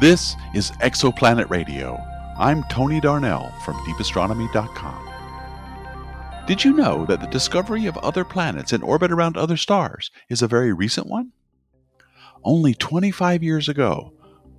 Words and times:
This 0.00 0.36
is 0.54 0.70
Exoplanet 0.80 1.50
Radio. 1.50 2.00
I'm 2.38 2.62
Tony 2.70 3.00
Darnell 3.00 3.52
from 3.64 3.74
deepastronomy.com. 3.78 5.08
Did 6.46 6.62
you 6.62 6.72
know 6.72 7.04
that 7.06 7.20
the 7.20 7.26
discovery 7.26 7.86
of 7.86 7.96
other 7.98 8.24
planets 8.24 8.72
in 8.72 8.80
orbit 8.82 9.10
around 9.10 9.36
other 9.36 9.56
stars 9.56 10.12
is 10.28 10.40
a 10.40 10.46
very 10.46 10.72
recent 10.72 11.08
one? 11.08 11.32
Only 12.44 12.74
25 12.74 13.42
years 13.42 13.68
ago, 13.68 14.12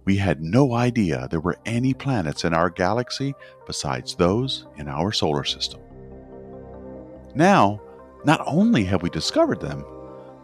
we 0.03 0.17
had 0.17 0.41
no 0.41 0.73
idea 0.73 1.29
there 1.31 1.39
were 1.39 1.59
any 1.65 1.93
planets 1.93 2.43
in 2.43 2.53
our 2.53 2.69
galaxy 2.69 3.33
besides 3.65 4.15
those 4.15 4.67
in 4.75 4.89
our 4.89 5.13
solar 5.13 5.45
system. 5.45 5.79
Now, 7.33 7.79
not 8.25 8.43
only 8.45 8.83
have 8.83 9.03
we 9.03 9.09
discovered 9.09 9.61
them, 9.61 9.85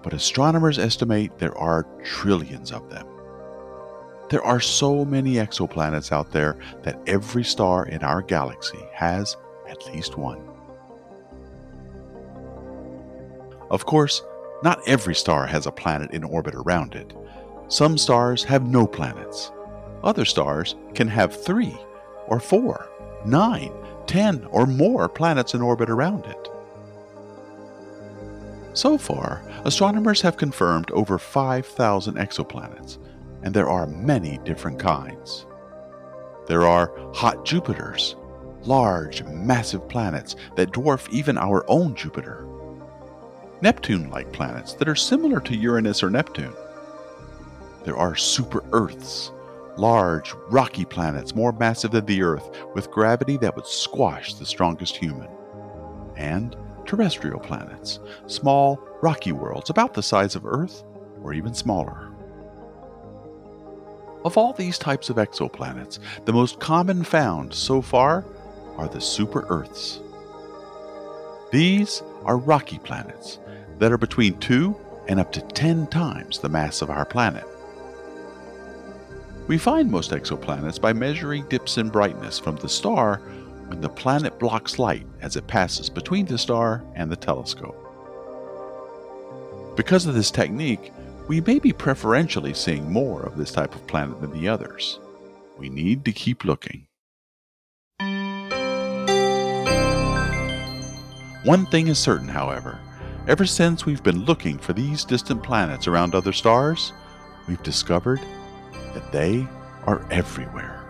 but 0.04 0.14
astronomers 0.14 0.80
estimate 0.80 1.38
there 1.38 1.58
are 1.58 1.86
trillions 2.02 2.72
of 2.72 2.90
them. 2.90 3.06
There 4.36 4.44
are 4.44 4.60
so 4.60 5.06
many 5.06 5.36
exoplanets 5.36 6.12
out 6.12 6.34
there 6.34 6.58
that 6.84 7.00
every 7.08 7.46
star 7.46 7.86
in 7.86 8.04
our 8.04 8.22
galaxy 8.22 8.86
has 8.94 9.38
at 9.66 9.86
least 9.94 10.18
one. 10.18 10.46
Of 13.72 13.86
course, 13.86 14.22
not 14.62 14.82
every 14.86 15.16
star 15.16 15.46
has 15.46 15.68
a 15.68 15.72
planet 15.72 16.12
in 16.12 16.26
orbit 16.26 16.54
around 16.54 16.96
it. 16.96 17.14
Some 17.70 17.98
stars 17.98 18.44
have 18.44 18.68
no 18.68 18.86
planets. 18.86 19.54
Other 20.04 20.26
stars 20.26 20.76
can 20.94 21.08
have 21.08 21.42
three, 21.46 21.78
or 22.28 22.42
four, 22.42 22.90
nine, 23.26 23.72
ten, 24.06 24.44
or 24.52 24.66
more 24.66 25.08
planets 25.08 25.54
in 25.54 25.62
orbit 25.62 25.90
around 25.90 26.26
it. 26.26 26.50
So 28.74 28.98
far, 28.98 29.50
astronomers 29.64 30.20
have 30.20 30.36
confirmed 30.36 30.92
over 30.92 31.18
5,000 31.18 32.16
exoplanets, 32.16 32.98
and 33.46 33.54
there 33.54 33.70
are 33.70 33.88
many 33.88 34.40
different 34.40 34.80
kinds. 34.80 35.46
There 36.48 36.66
are 36.66 36.92
hot 37.14 37.46
Jupiters, 37.46 38.16
large, 38.64 39.24
massive 39.24 39.88
planets 39.88 40.36
that 40.56 40.72
dwarf 40.72 41.08
even 41.10 41.38
our 41.38 41.64
own 41.70 41.96
Jupiter. 41.96 42.48
Neptune 43.62 44.10
like 44.10 44.34
planets 44.34 44.74
that 44.74 44.90
are 44.90 44.96
similar 44.96 45.40
to 45.42 45.56
Uranus 45.56 46.04
or 46.04 46.10
Neptune. 46.10 46.54
There 47.84 47.96
are 47.96 48.16
super 48.16 48.64
Earths, 48.72 49.32
large, 49.78 50.34
rocky 50.50 50.86
planets 50.86 51.36
more 51.36 51.52
massive 51.54 51.92
than 51.92 52.06
the 52.08 52.24
Earth 52.24 52.50
with 52.74 52.92
gravity 52.92 53.38
that 53.38 53.56
would 53.56 53.68
squash 53.68 54.34
the 54.34 54.46
strongest 54.46 54.98
human. 54.98 55.30
And 56.16 56.56
terrestrial 56.86 57.40
planets, 57.40 58.00
small, 58.26 58.80
rocky 59.04 59.32
worlds 59.32 59.70
about 59.70 59.94
the 59.94 60.04
size 60.04 60.36
of 60.36 60.46
Earth 60.48 60.84
or 61.22 61.34
even 61.34 61.54
smaller. 61.54 62.05
Of 64.26 64.40
all 64.40 64.54
these 64.54 64.80
types 64.80 65.12
of 65.12 65.18
exoplanets, 65.18 66.00
the 66.26 66.34
most 66.34 66.60
common 66.60 67.04
found 67.04 67.54
so 67.54 67.80
far 67.80 68.26
are 68.76 68.88
the 68.88 69.00
super 69.00 69.46
Earths. 69.50 70.00
These 71.52 72.02
are 72.24 72.36
rocky 72.36 72.80
planets 72.80 73.38
that 73.78 73.92
are 73.92 74.00
between 74.00 74.40
2 74.40 74.76
and 75.08 75.20
up 75.20 75.32
to 75.34 75.42
10 75.42 75.86
times 75.88 76.40
the 76.40 76.50
mass 76.50 76.82
of 76.82 76.90
our 76.90 77.06
planet. 77.06 77.46
We 79.48 79.60
find 79.60 79.92
most 79.92 80.10
exoplanets 80.10 80.82
by 80.82 80.92
measuring 80.92 81.48
dips 81.48 81.78
in 81.78 81.90
brightness 81.90 82.40
from 82.40 82.56
the 82.56 82.68
star 82.68 83.18
when 83.68 83.80
the 83.80 83.90
planet 83.90 84.40
blocks 84.40 84.80
light 84.80 85.06
as 85.22 85.36
it 85.36 85.46
passes 85.46 85.88
between 85.88 86.26
the 86.26 86.40
star 86.40 86.84
and 86.96 87.12
the 87.12 87.16
telescope. 87.16 87.78
Because 89.76 90.08
of 90.08 90.16
this 90.16 90.32
technique, 90.32 90.92
we 91.28 91.42
may 91.42 91.60
be 91.60 91.74
preferentially 91.74 92.54
seeing 92.54 92.92
more 92.92 93.24
of 93.24 93.38
this 93.38 93.52
type 93.52 93.74
of 93.74 93.86
planet 93.88 94.22
than 94.22 94.32
the 94.32 94.48
others. 94.48 95.00
We 95.58 95.70
need 95.70 96.06
to 96.06 96.12
keep 96.12 96.44
looking. 96.44 96.88
One 101.44 101.66
thing 101.68 101.88
is 101.88 102.00
certain, 102.00 102.28
however. 102.28 102.80
Ever 103.28 103.46
since 103.46 103.86
we've 103.86 104.04
been 104.04 104.26
looking 104.26 104.58
for 104.60 104.74
these 104.74 105.04
distant 105.04 105.42
planets 105.42 105.88
around 105.88 106.14
other 106.14 106.34
stars, 106.34 106.94
we've 107.48 107.62
discovered 107.64 108.20
that 108.94 109.12
they 109.12 109.48
are 109.86 110.06
everywhere. 110.12 110.85